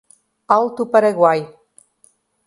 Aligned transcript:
Alto 0.47 0.87
Paraguai 0.89 1.45